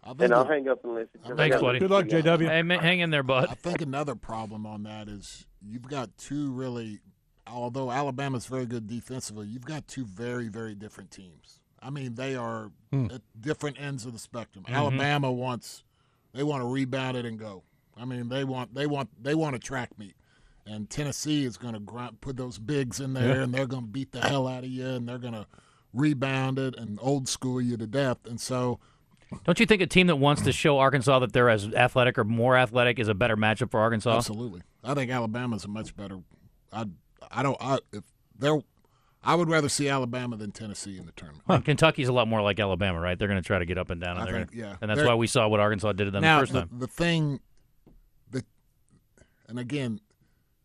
[0.03, 1.19] I think And I'll it- hang up and listen.
[1.21, 1.79] 'cause I Thanks, buddy.
[1.79, 2.37] Good luck, listen to y'all.
[2.37, 2.47] JW.
[2.49, 3.47] Hey, man, hang in there, bud.
[3.49, 6.99] I think another problem on that is you've got two really,
[7.45, 11.59] although Alabama's very good defensively, you've got two very, very different teams.
[11.87, 13.05] I mean, they are hmm.
[13.05, 14.65] at different ends of the spectrum.
[14.65, 14.75] Mm-hmm.
[14.75, 15.85] Alabama wants,
[16.33, 17.63] they want to rebound it and go.
[17.95, 20.15] I mean, they want, they want, they want to track meet,
[20.65, 23.43] and Tennessee is going to put those bigs in there, Yeah.
[23.43, 25.47] and they're going to beat the hell out of you, and they're going to
[25.93, 28.17] rebound it and old school you to death.
[28.25, 28.79] And so,
[29.45, 32.25] Don't you think a team that wants to show Arkansas that they're as athletic or
[32.25, 34.17] more athletic is a better matchup for Arkansas?
[34.17, 36.19] absolutely, I think Alabama's a much better.
[36.73, 36.85] I
[37.31, 38.03] I don't I if
[38.37, 38.59] they're.
[39.23, 41.65] I would rather see Alabama than Tennessee in the tournament.
[41.65, 43.17] Kentucky's a lot more like Alabama, right?
[43.19, 44.75] They're going to try to get up and down, and, think, gonna, yeah.
[44.81, 46.59] and that's They're- why we saw what Arkansas did to them now the first the,
[46.61, 46.69] time.
[46.79, 47.39] the thing
[48.31, 48.45] that
[49.49, 49.99] and again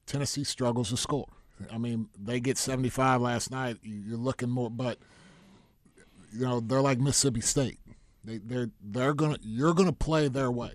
[0.07, 1.29] tennessee struggles to score
[1.73, 4.99] i mean they get 75 last night You- you're looking more but
[6.33, 7.79] you know they're like mississippi state
[8.25, 10.73] they, they're they're gonna you're gonna play their way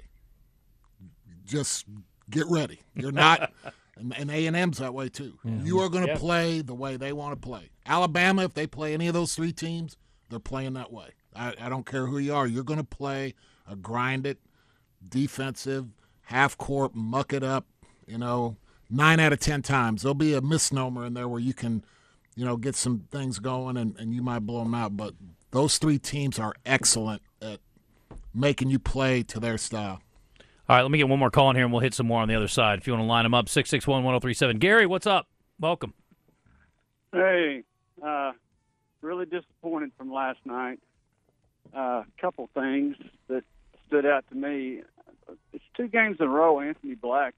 [1.46, 1.86] just
[2.30, 3.52] get ready you're not
[4.00, 5.66] and, and a&m's that way too mm-hmm.
[5.66, 9.08] you are gonna play the way they want to play alabama if they play any
[9.08, 9.98] of those three teams
[10.30, 13.34] they're playing that way i, I don't care who you are you're gonna play
[13.70, 14.40] a grind it
[15.08, 15.88] defensive,
[16.24, 17.66] half court, muck it up,
[18.06, 18.58] you know,
[18.90, 20.02] nine out of ten times.
[20.02, 21.84] There'll be a misnomer in there where you can,
[22.36, 24.98] you know, get some things going and, and you might blow them out.
[24.98, 25.14] But
[25.52, 27.60] those three teams are excellent at
[28.34, 30.02] making you play to their style.
[30.70, 32.22] All right, let me get one more call in here, and we'll hit some more
[32.22, 32.80] on the other side.
[32.80, 34.58] If you want to line them up, six six one one zero three seven.
[34.58, 35.28] Gary, what's up?
[35.62, 35.94] Welcome.
[37.14, 37.64] Hey,
[38.06, 38.34] uh,
[39.02, 40.80] really disappointed from last night.
[41.74, 42.98] A uh, couple things
[43.30, 43.46] that
[43.88, 44.82] stood out to me.
[45.54, 47.36] It's two games in a row, Anthony Black,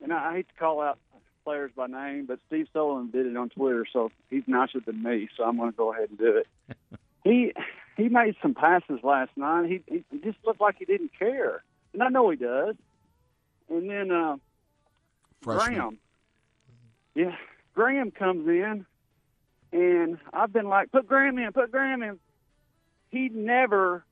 [0.00, 0.98] and I, hate to call out
[1.44, 5.28] players by name, but Steve Sullivan did it on Twitter, so he's nicer than me,
[5.36, 6.76] so I'm going to go ahead and do it.
[7.24, 7.52] he
[7.96, 9.68] he made some passes last night.
[9.68, 12.76] He he just looked like he didn't care, and I know he does.
[13.68, 14.36] And then uh,
[15.42, 15.74] Freshman.
[15.74, 15.98] Graham.
[17.14, 17.36] Yeah,
[17.74, 18.86] Graham comes in,
[19.72, 22.18] and I've been like, put Graham in, put Graham in.
[23.10, 24.04] He never,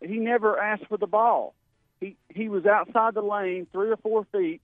[0.00, 1.54] he never asked for the ball.
[2.00, 4.62] He he was outside the lane, three or four feet,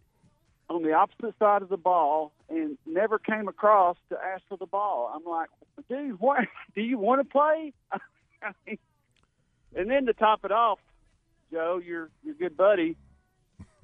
[0.71, 4.67] on the opposite side of the ball, and never came across to ask for the
[4.67, 5.13] ball.
[5.15, 5.51] I'm like,
[5.89, 6.47] dude, what?
[6.75, 7.73] Do you want to play?
[7.93, 8.79] I mean,
[9.75, 10.79] and then to top it off,
[11.53, 12.97] Joe, your your good buddy,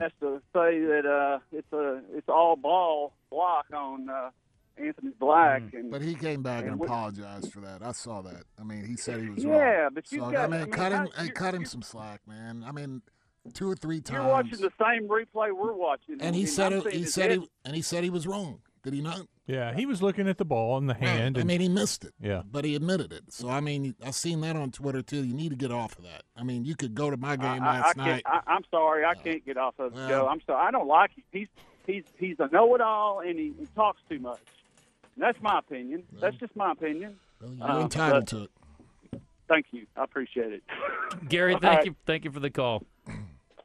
[0.00, 4.30] has to say that uh, it's a it's all ball block on uh,
[4.76, 7.82] Anthony Black, and But he came back and And apologized for that.
[7.82, 8.44] I saw that.
[8.60, 9.54] I mean, he said he was wrong.
[9.54, 12.20] yeah, but you So, got I mean, cut him, how- hey, cut him some slack,
[12.26, 12.64] man.
[12.66, 13.02] I mean,
[13.54, 14.18] two or three times.
[14.22, 17.40] You're watching the same replay we're watching, and he said I'm it, he said head-
[17.40, 18.60] he, and he said he was wrong.
[18.82, 19.26] Did he not?
[19.46, 21.36] Yeah, he was looking at the ball in the hand.
[21.36, 22.14] I and, mean, he missed it.
[22.20, 22.42] Yeah.
[22.48, 23.32] But he admitted it.
[23.32, 25.24] So I mean, I've seen that on Twitter too.
[25.24, 26.22] You need to get off of that.
[26.36, 28.22] I mean, you could go to my game I, I, I last can't, night.
[28.24, 30.28] I, I'm sorry, I can't get off of Well- Joe.
[30.30, 31.24] I'm sorry, I don't like him.
[31.32, 31.48] He's
[31.86, 34.40] he's he's a know-it-all, and he, he talks too much.
[35.16, 36.04] And that's my opinion.
[36.20, 37.16] That's just my opinion.
[37.40, 38.50] Well, you're uh, entitled to it.
[39.48, 40.62] Thank you, I appreciate it.
[41.28, 41.84] Gary, thank right.
[41.84, 42.84] you, thank you for the call.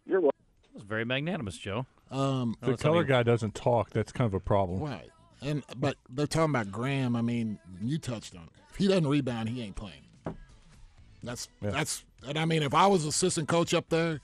[0.06, 0.36] You're welcome.
[0.74, 1.86] It was very magnanimous, Joe.
[2.10, 3.92] Um, the color guy doesn't talk.
[3.92, 4.82] That's kind of a problem.
[4.82, 5.10] right.
[5.41, 7.15] And but they're talking about Graham.
[7.15, 8.50] I mean, you touched on it.
[8.71, 10.04] If he doesn't rebound, he ain't playing.
[11.23, 11.71] That's Yeah.
[11.71, 12.04] that's.
[12.28, 14.21] And I mean, if I was assistant coach up there,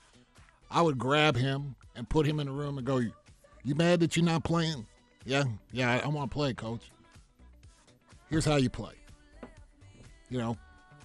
[0.70, 4.16] I would grab him and put him in the room and go, "You mad that
[4.16, 4.86] you're not playing?
[5.24, 5.92] Yeah, yeah.
[5.92, 6.90] I, I want to play, coach.
[8.28, 8.94] Here's how you play.
[10.28, 10.56] You know,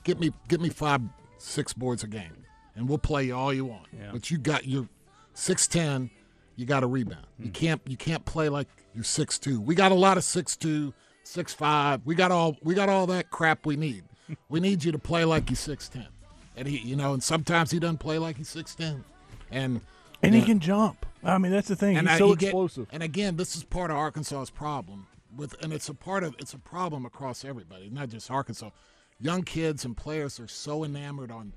[0.04, 1.02] get me get me five,
[1.38, 2.46] six boards a game,
[2.76, 3.86] and we'll play you all you want.
[3.94, 4.10] Yeah.
[4.12, 4.88] But you got your
[5.34, 6.10] six ten.
[6.56, 7.26] You got to rebound.
[7.38, 7.52] You hmm.
[7.52, 9.60] can't you can't play like you're six two.
[9.62, 12.02] We got a lot of six two, six five.
[12.06, 14.04] We got all we got all that crap we need.
[14.50, 16.08] we need you to play like you're six ten.
[16.56, 19.04] And he, you know, and sometimes he doesn't play like he's six ten,
[19.52, 19.82] and
[20.22, 20.48] And he Yeah.
[20.48, 21.06] can jump.
[21.24, 21.98] I mean, that's the thing.
[21.98, 22.88] and He's I- so get- explosive.
[22.92, 26.54] and again, this is part of Arkansas's problem with, and it's a part of it's
[26.54, 28.70] a problem across everybody, not just Arkansas.
[29.22, 31.54] Young kids and players are so enamored on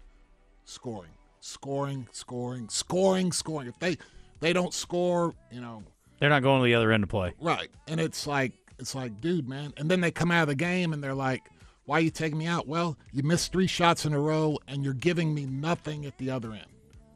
[0.65, 3.69] scoring, scoring, scoring, scoring, scoring.
[3.69, 3.99] If they
[4.41, 5.83] they don't score, you know,
[6.23, 7.35] They're not going to the other end to play.
[7.41, 7.69] right?
[7.89, 9.73] And it's like it's like, dude, man.
[9.77, 11.43] And then they come out of the game and they're like,
[11.85, 14.85] "Why are you taking me out?" Well, you missed three shots in a row, and
[14.85, 16.69] you're giving me nothing at the other end.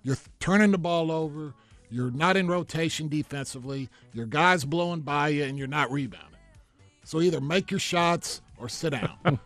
[0.03, 1.55] You're turning the ball over.
[1.89, 3.89] You're not in rotation defensively.
[4.13, 6.41] Your guy's blowing by you, and you're not rebounding.
[7.05, 9.17] So either make your shots or sit down.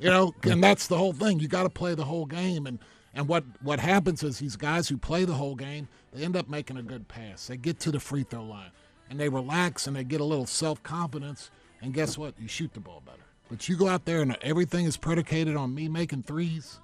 [0.00, 1.38] you know, and that's the whole thing.
[1.38, 2.66] You got to play the whole game.
[2.66, 2.80] And
[3.14, 6.48] and what what happens is these guys who play the whole game, they end up
[6.48, 7.46] making a good pass.
[7.46, 8.72] They get to the free throw line,
[9.14, 11.48] and they relax and they get a little self confidence.
[11.80, 12.34] And guess what?
[12.36, 13.22] You shoot the ball better.
[13.48, 16.80] But you go out there and everything is predicated on me making threes.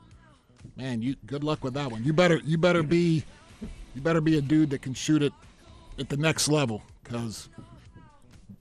[0.76, 2.04] Man, you good luck with that one.
[2.04, 3.24] You better you better be
[3.96, 5.32] you better be a dude that can shoot it
[5.98, 7.48] at the next level because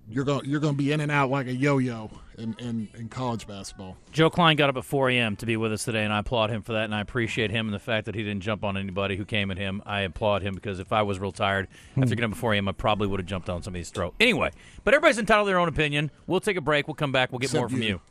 [0.10, 3.10] you're going you're going to be in and out like a yo-yo in, in, in
[3.10, 3.98] college basketball.
[4.12, 5.36] Joe Kleine got up at 4 a.m.
[5.36, 6.86] to be with us today, and I applaud him for that.
[6.86, 9.52] And I appreciate him and the fact that he didn't jump on anybody who came
[9.52, 9.82] at him.
[9.86, 12.68] I applaud him because if I was real tired after getting up at 4 a.m.,
[12.68, 14.16] I probably would have jumped on somebody's throat.
[14.20, 14.52] Anyway,
[14.84, 16.12] but everybody's entitled to their own opinion.
[16.26, 16.88] We'll take a break.
[16.88, 17.32] We'll come back.
[17.32, 17.88] We'll get Except more from you.
[17.88, 18.02] you.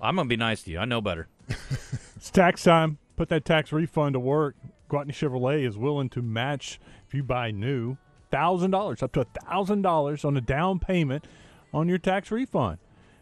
[0.00, 0.78] I'm going to be nice to you.
[0.78, 1.28] I know better.
[2.16, 2.96] It's tax time.
[3.16, 4.56] Put that tax refund to work.
[4.90, 7.98] Gwatney Chevrolet is willing to match if you buy new
[8.30, 11.26] thousand dollars up to thousand dollars on a down payment
[11.74, 12.78] on your tax refund,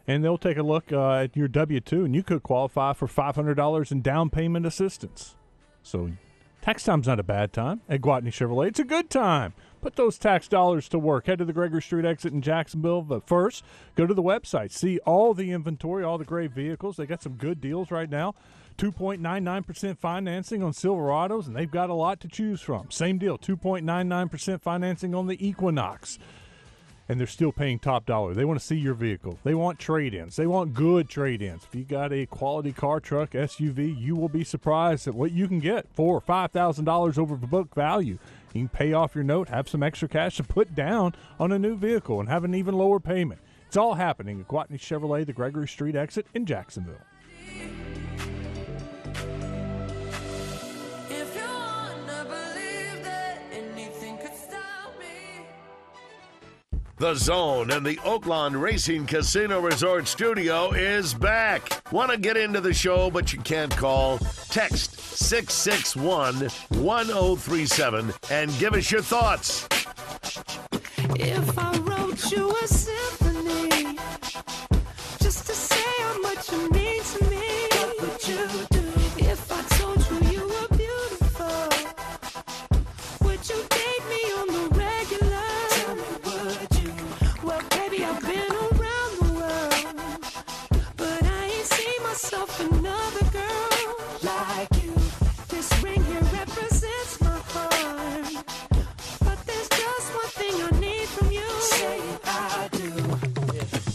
[0.07, 3.07] and they'll take a look uh, at your W two, and you could qualify for
[3.07, 5.37] five hundred dollars in down payment assistance.
[5.83, 6.12] So,
[6.61, 8.69] tax time's not a bad time at Gwatney Chevrolet.
[8.69, 9.55] It's a good time.
[9.81, 11.27] Put those tax dollars to work.
[11.27, 13.03] Head to the Gregory Street exit in Jacksonville.
[13.03, 13.65] But first,
[13.97, 14.71] go to the website.
[14.71, 16.97] See all the inventory, all the great vehicles.
[16.97, 18.35] They got some good deals right now.
[18.79, 22.91] 2.99% financing on Silverados, and they've got a lot to choose from.
[22.91, 26.19] Same deal, 2.99% financing on the Equinox.
[27.12, 28.33] And they're still paying top dollar.
[28.33, 29.38] They want to see your vehicle.
[29.44, 30.37] They want trade ins.
[30.37, 31.62] They want good trade ins.
[31.62, 35.46] If you got a quality car, truck, SUV, you will be surprised at what you
[35.46, 38.16] can get for $5,000 over the book value.
[38.55, 41.59] You can pay off your note, have some extra cash to put down on a
[41.59, 43.42] new vehicle, and have an even lower payment.
[43.66, 46.96] It's all happening at Gwatney Chevrolet, the Gregory Street exit in Jacksonville.
[56.97, 61.83] The Zone and the Oaklawn Racing Casino Resort Studio is back.
[61.91, 64.19] Want to get into the show, but you can't call?
[64.51, 66.49] Text 661
[66.81, 69.67] 1037 and give us your thoughts.
[71.17, 72.69] If I wrote you a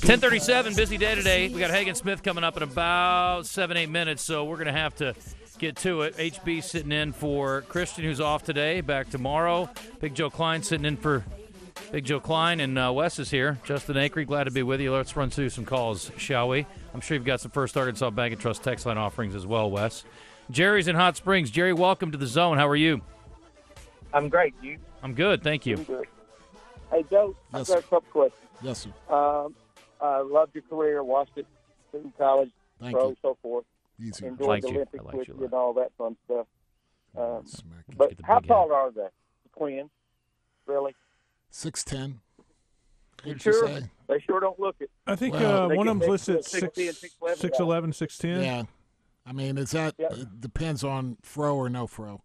[0.08, 1.50] 1037, busy day today.
[1.50, 4.72] We got Hagen Smith coming up in about seven, eight minutes, so we're going to
[4.72, 5.14] have to
[5.58, 6.16] get to it.
[6.16, 9.70] HB sitting in for Christian, who's off today, back tomorrow.
[10.00, 11.26] Big Joe Kleine sitting in for
[11.92, 13.60] Big Joe Kleine, and uh, Wes is here.
[13.66, 14.94] Justin Acree, glad to be with you.
[14.94, 16.66] Let's run through some calls, shall we?
[16.94, 19.70] I'm sure you've got some First Arkansas Bank and Trust text line offerings as well,
[19.70, 20.06] Wes.
[20.50, 21.52] Jerry's in Hot Springs.
[21.52, 22.58] Jerry, welcome to the zone.
[22.58, 23.02] How are you?
[24.14, 24.54] I'm great.
[24.62, 24.78] You?
[25.04, 25.76] I'm good, thank you.
[25.76, 26.08] Good.
[26.92, 28.42] Hey, Joe, I've Yes, got a couple questions.
[28.62, 29.14] Yes, sir.
[29.14, 29.54] Um,
[30.02, 31.48] I loved your career, watched it
[31.92, 33.18] through college, Thank pro, you.
[33.22, 33.66] so forth.
[34.00, 34.26] Easy.
[34.28, 34.76] Enjoyed Liked the you.
[34.76, 36.46] Olympics I liked with you you and all that fun stuff.
[37.18, 37.46] Um,
[37.98, 39.90] but how big tall are they, the twins?
[40.68, 40.94] Really?
[41.52, 42.08] 6'10.
[42.08, 42.14] You
[43.34, 43.68] What'd you sure?
[43.68, 43.90] say?
[44.08, 44.92] They sure don't look it.
[45.08, 48.44] I think Well- uh, one of them's next listed at 6'10", 6, 6'11", 6'11", 6'10",
[48.44, 48.64] Yeah.
[49.26, 50.08] I mean, is that Yeah.
[50.12, 52.22] it depends on fro or no fro?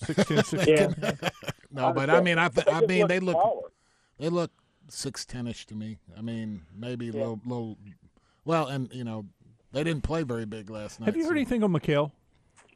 [0.00, 0.96] 6'10", 6'10".
[1.22, 1.30] Yeah.
[1.72, 3.36] No, but I mean, I, th- I mean, they look
[4.18, 4.50] they look
[4.88, 5.98] six ten ish to me.
[6.16, 7.18] I mean, maybe a Yeah.
[7.20, 7.78] little little.
[8.44, 9.26] Well, and you know,
[9.72, 11.06] they didn't play very big last night.
[11.06, 12.12] Have you heard so- anything on Makhel?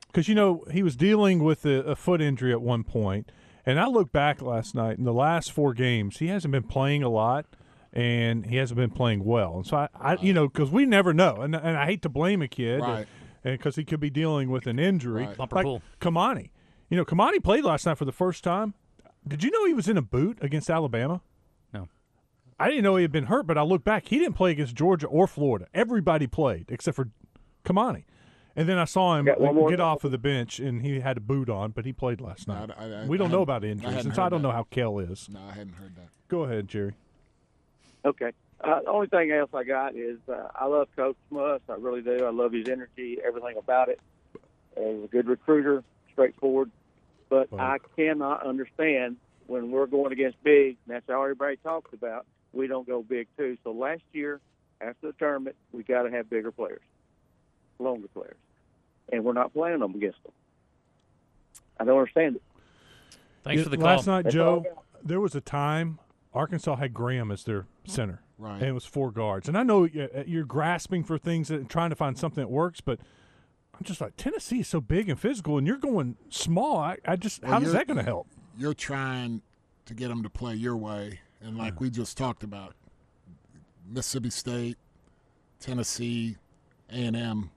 [0.07, 3.31] Because you know he was dealing with a, a foot injury at one point,
[3.64, 7.05] and I looked back last night in the last four games, he hasn't been playing
[7.05, 7.46] a lot,
[7.92, 9.55] and he hasn't been playing well.
[9.59, 12.09] And so I, I you know, because we never know, and and I hate to
[12.09, 13.07] blame a kid, Right.
[13.44, 15.38] and because he could be dealing with an injury, Right.
[15.38, 15.81] Like pool.
[16.01, 16.51] Kamani.
[16.88, 18.75] You know, Kamani played last night for the first time.
[19.29, 21.20] Did you know he was in a boot against Alabama?
[22.61, 22.66] No.
[22.66, 24.75] I didn't know he had been hurt, but I look back, he didn't play against
[24.75, 25.66] Georgia or Florida.
[25.75, 27.09] Everybody played except for
[27.64, 28.05] Kamani.
[28.57, 29.70] And then I saw him Got one more?
[29.70, 32.49] get off of the bench, and he had a boot on, but he played last
[32.49, 32.70] No, night.
[32.79, 34.49] I- I- we don't know about injuries, hadn't and so I don't that.
[34.49, 35.29] know how Kel is.
[35.33, 36.09] No, I hadn't heard that.
[36.29, 36.94] Go ahead, Jerry.
[38.05, 38.33] Okay.
[38.61, 41.61] Uh, the only thing else I got is uh, I love Coach Muss.
[41.68, 42.25] I really do.
[42.27, 44.01] I love his energy, everything about it.
[44.77, 46.70] He's a good recruiter, straightforward.
[47.31, 51.92] But Well- I cannot understand when we're going against big, and that's all everybody talks
[51.92, 53.57] about, we don't go big too.
[53.65, 54.41] So last year,
[54.81, 56.83] after the tournament, we got to have bigger players,
[57.79, 58.37] longer players.
[59.13, 60.33] And we're not playing them against them.
[61.79, 62.43] I don't understand it.
[63.43, 63.87] Thanks Yeah, for the call.
[63.87, 65.99] Last night, That's all I Joe, there was a time
[66.33, 68.55] Arkansas had Graham as their center, Right.
[68.61, 69.49] and it was four guards.
[69.49, 72.81] And I know uh, you're grasping for things and trying to find something that works,
[72.81, 73.01] but
[73.75, 76.77] I'm just like Tennessee is so big and physical, and you're going small.
[76.79, 78.29] I, I just Well, how that going to help?
[78.59, 79.43] You're trying
[79.87, 82.74] to get them to play your way, and like we just talked about,
[83.88, 84.76] Mississippi State,
[85.59, 86.37] Tennessee,
[86.90, 87.50] A and M.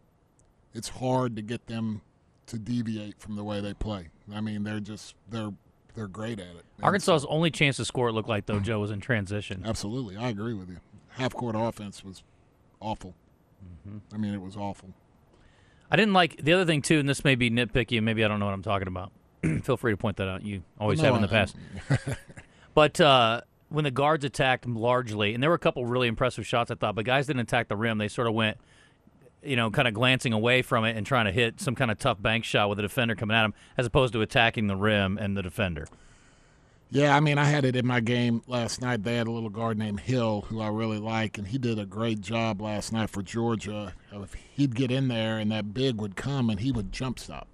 [0.73, 2.01] It's hard to get them
[2.47, 4.07] to deviate from the way they play.
[4.33, 5.51] I mean, they're just they're
[5.95, 6.63] they're great at it.
[6.77, 9.61] And Arkansas's only chance to score, it looked like, though, Joe, was in transition.
[9.65, 10.77] Absolutely, I agree with you.
[11.09, 12.23] Half court offense was
[12.79, 13.13] awful.
[14.13, 14.89] I mean, it was awful.
[15.91, 18.27] I didn't like the other thing too, and this may be nitpicky, and maybe I
[18.27, 19.11] don't know what I'm talking about.
[19.63, 20.43] Feel free to point that out.
[20.43, 21.55] You always No, have in the I- past.
[22.73, 23.41] but uh,
[23.73, 26.93] when the guards attacked largely, and there were a couple really impressive shots, I thought,
[26.93, 27.97] but guys didn't attack the rim.
[27.97, 28.59] They sort of went,
[29.41, 31.97] you know, kind of glancing away from it and trying to hit some kind of
[31.97, 35.17] tough bank shot with a defender coming at them, as opposed to attacking the rim
[35.17, 35.87] and the defender.
[36.91, 39.01] Yeah, I mean, I had it in my game last night.
[39.01, 41.85] They had a little guard named Hill who I really like, and he did a
[41.87, 43.95] great job last night for Georgia.
[44.11, 47.47] If he'd get in there and that big would come and he would jump stop.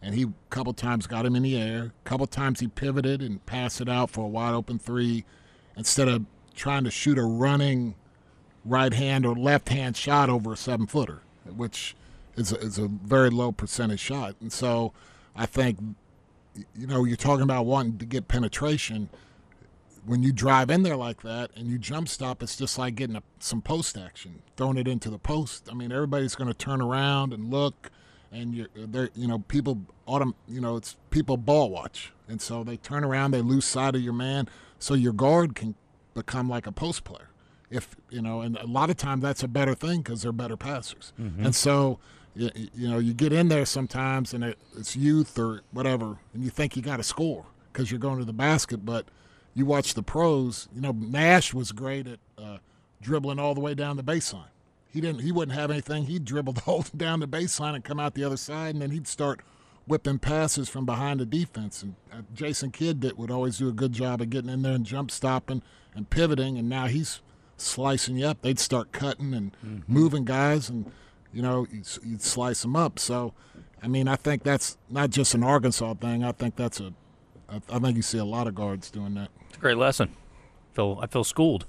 [0.00, 1.92] And he a couple times got him in the air.
[2.04, 5.24] A couple times he pivoted and passed it out for a wide open three
[5.76, 7.94] instead of trying to shoot a running
[8.64, 11.96] right hand or left hand shot over a seven footer, which
[12.36, 14.36] is a, is a very low percentage shot.
[14.40, 14.92] And so
[15.34, 15.78] I think
[16.74, 19.08] you know, you're talking about wanting to get penetration.
[20.04, 23.16] When you drive in there like that and you jump stop, it's just like getting
[23.16, 25.68] a, some post action, throwing it into the post.
[25.70, 27.90] I mean, everybody's going to turn around and look,
[28.32, 29.10] and you're there.
[29.14, 30.34] You know, people autumn.
[30.46, 34.02] You know, it's people ball watch, and so they turn around, they lose sight of
[34.02, 35.74] your man, so your guard can
[36.14, 37.30] become like a post player.
[37.70, 40.56] If you know, and a lot of times that's a better thing because they're better
[40.56, 41.98] passers, and so
[42.34, 46.44] you, you know, you get in there sometimes and it, it's youth or whatever, and
[46.44, 49.06] you think you got to score because you're going to the basket, but
[49.54, 50.68] you watch the pros.
[50.74, 52.58] You know, Nash was great at uh,
[53.02, 54.50] dribbling all the way down the baseline.
[54.90, 55.20] He didn't.
[55.20, 56.04] He wouldn't have anything.
[56.04, 58.90] He'd dribble the whole down the baseline and come out the other side, and then
[58.90, 59.40] he'd start
[59.86, 61.82] whipping passes from behind the defense.
[61.82, 64.74] And uh, Jason Kidd did, would always do a good job of getting in there
[64.74, 65.62] and jump stopping
[65.94, 66.58] and pivoting.
[66.58, 67.20] And now he's
[67.56, 68.42] slicing you up.
[68.42, 70.90] They'd start cutting and moving guys, and
[71.32, 72.98] you know you'd, you'd slice them up.
[72.98, 73.34] So,
[73.82, 76.24] I mean, I think that's not just an Arkansas thing.
[76.24, 76.92] I think that's a.
[77.48, 79.28] I I think you see a lot of guards doing that.
[79.48, 80.10] It's a great lesson.
[80.72, 81.66] I feel I feel schooled.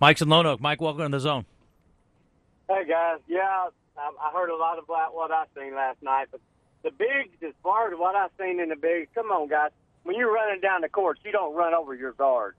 [0.00, 0.60] Mike's in Lonoke.
[0.60, 1.46] Mike, welcome to the zone.
[2.68, 6.40] Hey guys, yeah, I, I heard a lot about what I seen last night, but
[6.82, 9.70] the bigs, as far as what I seen in the bigs, come on guys,
[10.02, 12.56] when you're running down the court, you don't run over your guard.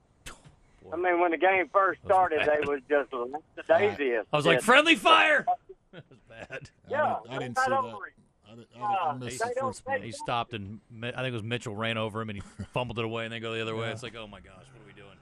[0.91, 4.30] I mean, when the game first started, they was just the daisiest.
[4.32, 5.46] I was like, friendly fire.
[5.91, 6.70] that was bad.
[6.89, 7.78] Yeah, I didn't right see that.
[7.78, 8.13] over it.
[8.50, 10.02] I, did, I, did, I missed the first play.
[10.02, 13.04] He stopped and I think it was Mitchell ran over him and he fumbled it
[13.04, 13.91] away and then go the other way.
[13.91, 15.17] It's like, oh my gosh, what are we doing?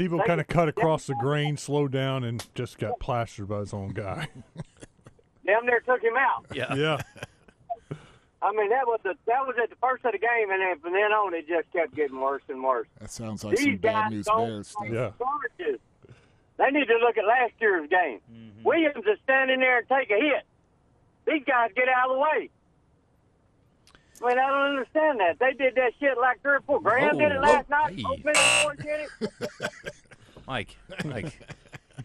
[0.00, 3.74] Devo kind of cut across the grain, slowed down, and just got plastered by his
[3.74, 4.28] own guy.
[5.46, 6.46] Damn near took him out.
[6.54, 6.74] Yeah.
[6.74, 7.00] yeah.
[8.42, 10.78] I mean, that was the that was at the first of the game, and then
[10.78, 12.86] from then on, it just kept getting worse and worse.
[12.98, 14.86] That sounds like These some bad news don't bears stuff.
[14.90, 15.10] Yeah.
[15.18, 15.80] charges.
[16.56, 18.20] They need to look at last year's game.
[18.32, 18.62] Mm-hmm.
[18.64, 20.44] Williams is standing there and take a hit.
[21.26, 22.50] These guys get out of the way.
[24.22, 25.38] I mean, I don't understand that.
[25.38, 26.80] They did that shit like three or four.
[26.80, 27.94] Graham did it Oh, last night.
[27.96, 28.04] hey.
[28.06, 29.70] Open Ford did it.
[30.50, 31.38] Mike, Mike.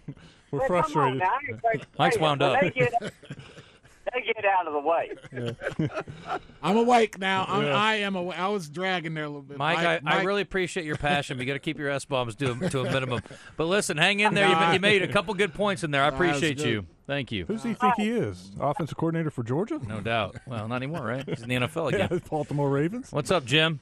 [0.52, 1.18] We're Man, come on frustrated.
[1.20, 1.26] now.
[1.26, 2.62] I ain't crazy Mike's wound up.
[2.62, 6.38] They get, they get out of the way.
[6.62, 7.46] I'm awake now.
[7.50, 7.76] I'm, Yeah.
[7.76, 8.16] I am.
[8.16, 9.58] Awa- I was dragging there a little bit.
[9.58, 11.38] Mike, I, I really appreciate your passion.
[11.38, 13.22] but You got to keep your S bombs to a, to a minimum.
[13.58, 14.48] But listen, hang in there.
[14.48, 16.04] You, you made a couple good points in there.
[16.04, 16.68] I appreciate good.
[16.68, 16.86] you.
[17.08, 17.46] Thank you.
[17.46, 18.52] Who does he think he is?
[18.60, 19.80] Offensive coordinator for Georgia?
[19.88, 20.36] No doubt.
[20.46, 21.28] Well, not anymore, right?
[21.28, 22.22] He's in the NFL Yeah, again.
[22.30, 23.12] Baltimore Ravens.
[23.12, 23.80] What's up, Jim?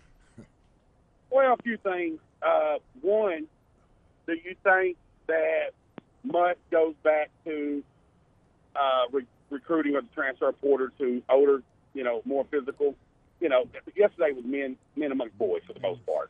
[1.29, 2.19] Well, a few things.
[2.41, 3.47] Uh, one,
[4.27, 5.71] do you think that
[6.23, 7.83] much goes back to
[8.75, 11.61] uh, re- recruiting of the transfer portal to older,
[11.93, 12.95] you know, more physical?
[13.39, 16.29] You know, yesterday was men men amongst boys for the most part.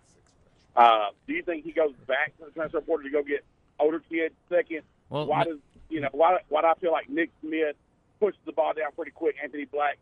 [0.75, 3.45] Uh, do you think he goes back to the transfer portal to go get
[3.79, 4.33] older kids?
[4.49, 7.75] Second, Well, why does you know why why do I feel like Nick Smith
[8.19, 9.35] pushes the ball down pretty quick?
[9.43, 9.99] Anthony Black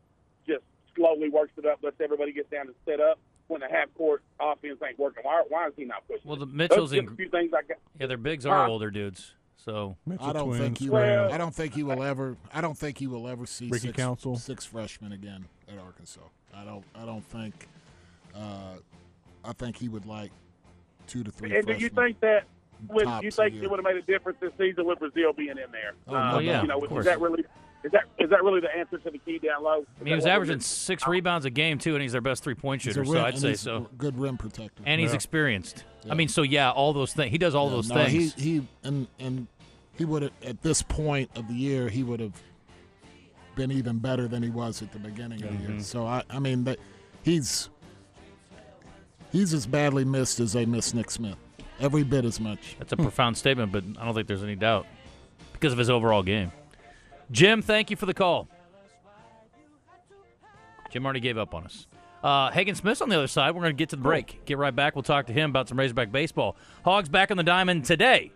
[0.48, 0.64] just
[0.96, 3.20] slowly works it up, lets everybody get down and set up.
[3.52, 6.22] When the half court offense ain't working, why why is he not pushing?
[6.24, 6.46] Well, the?
[6.46, 7.14] Mitchell's Those are just in.
[7.14, 7.78] a few things I got.
[8.00, 8.72] Yeah, their bigs are Huh?
[8.72, 9.34] older dudes.
[9.58, 10.62] So Mitchell I don't twins.
[10.64, 10.88] think he.
[10.88, 11.26] Graham.
[11.26, 12.38] Will, I don't think he will ever.
[12.54, 14.38] I don't think he will ever see Ricky six, Council.
[14.38, 16.22] six freshmen again at Arkansas.
[16.56, 16.86] I don't.
[16.96, 17.68] I don't think.
[18.34, 18.76] Uh,
[19.44, 20.32] I think he would like
[21.08, 21.54] two to three.
[21.54, 22.46] And do you think that
[22.88, 23.64] would Tops you think year.
[23.66, 25.92] it would have made a difference this season with Brazile being in there?
[26.08, 27.44] Oh, Uh, no yeah, you know, of is that really
[27.84, 29.80] is that is that really the answer to the key down low?
[29.82, 32.44] Is I mean, he was averaging six rebounds a game too, and he's their best
[32.44, 33.02] three point shooter.
[33.02, 33.88] rim- So I'd say he's so.
[33.92, 34.84] a Good rim protector.
[34.86, 35.16] And he's Yeah.
[35.16, 35.84] experienced.
[36.04, 36.12] Yeah.
[36.12, 37.32] I mean, so yeah, all those things.
[37.32, 38.34] He does all Yeah, those no, things.
[38.36, 39.48] He he and and
[39.98, 42.42] he would have at this point of the year he would have
[43.56, 45.72] been even better than he was at the beginning of the Mm-hmm.
[45.74, 45.82] year.
[45.82, 46.78] So I I mean that
[47.24, 47.70] he's
[49.32, 51.36] he's as badly missed as they miss Nick Smith.
[51.80, 52.76] Every bit as much.
[52.78, 54.86] That's a profound statement, but I don't think there's any doubt
[55.54, 56.52] because of his overall game.
[57.32, 58.48] Jim, thank you for the call.
[60.92, 61.88] Jim already gave up on us.
[62.22, 63.56] Uh, Hagen Smith's on the other side.
[63.56, 64.46] We're going to get to the break.
[64.46, 64.96] Get right back.
[64.96, 66.56] We'll talk to him about some Razorback baseball.
[66.84, 68.32] Hogs back on the diamond today.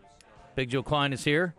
[0.56, 1.54] Big Joe Kleine is here.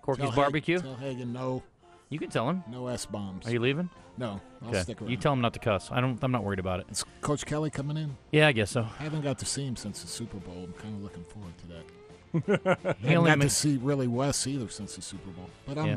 [0.00, 0.78] Corky's Tell Barbecue.
[0.80, 1.62] Tell Hagen no.
[2.08, 2.62] You can tell him.
[2.70, 3.46] No S bombs.
[3.46, 3.90] Are you leaving?
[4.16, 4.80] No, I'll Okay.
[4.82, 5.10] stick around.
[5.10, 5.90] You tell him not to cuss.
[5.92, 6.18] I don't.
[6.24, 6.86] I'm not worried about it.
[6.90, 8.16] Is Coach Kelly coming in?
[8.32, 8.82] Yeah, I guess so.
[8.98, 10.54] I haven't got to see him since the Super Bowl.
[10.64, 12.78] I'm kind of looking forward to that.
[13.02, 15.50] He I haven't got to see really Wes either since the Super Bowl.
[15.66, 15.96] But I'm, Yeah.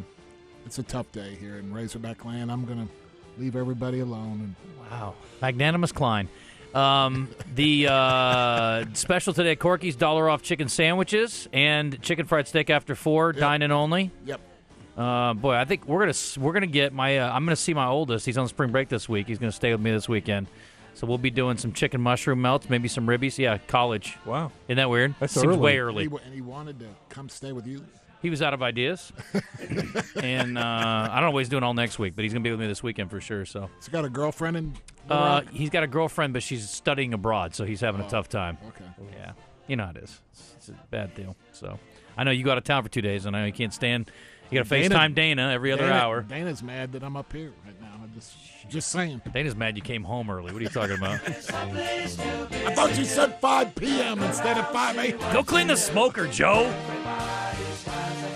[0.65, 2.51] It's a tough day here in Razorback Land.
[2.51, 2.87] I'm gonna
[3.37, 4.55] leave everybody alone.
[4.89, 5.15] Wow.
[5.41, 6.27] Magnanimous Kleine.
[6.73, 12.69] Um, the uh, special today at Corky's dollar off chicken sandwiches and chicken fried steak
[12.69, 14.11] after four, dine in only.
[14.25, 14.39] Yep,
[14.97, 17.17] Uh, boy, I think we're gonna we're gonna get my.
[17.17, 18.25] Uh, I'm gonna see my oldest.
[18.25, 19.27] He's on spring break this week.
[19.27, 20.47] He's gonna stay with me this weekend.
[20.93, 23.37] So we'll be doing some chicken mushroom melts, maybe some ribbies.
[23.37, 24.17] Yeah, college.
[24.25, 24.51] Wow.
[24.67, 25.15] Isn't that weird?
[25.21, 25.57] That's Seems early.
[25.57, 26.07] way and early.
[26.09, 27.83] he, and he wanted to come stay with you.
[28.21, 29.11] He was out of ideas,
[30.21, 30.61] and uh,
[31.11, 32.67] I don't know what he's doing all next week, but he's gonna be with me
[32.67, 33.45] this weekend for sure.
[33.45, 34.73] So He's got a girlfriend in.
[35.09, 38.29] Uh, he's got a girlfriend, but she's studying abroad, so he's having a Oh, tough
[38.29, 38.57] time.
[38.67, 38.85] Okay.
[39.17, 39.31] Yeah,
[39.67, 40.21] you know how it is.
[40.33, 41.35] It's, it's a bad deal.
[41.51, 41.79] So
[42.15, 43.73] I know you go out of town for two days, and I know you can't
[43.73, 44.11] stand.
[44.51, 46.21] You got to FaceTime Dana every other Dana- hour.
[46.23, 47.87] Dana's mad that I'm up here right now.
[48.03, 48.33] I'm just,
[48.69, 49.21] just saying.
[49.33, 50.51] Dana's mad you came home early.
[50.51, 51.21] What are you talking about?
[51.25, 54.21] I thought you said 5 p.m.
[54.21, 55.33] instead of 5 a.m.
[55.33, 56.65] Go clean the smoker, Joe
[57.81, 58.30] skies